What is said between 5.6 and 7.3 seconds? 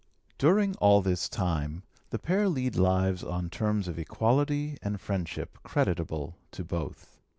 creditable to both.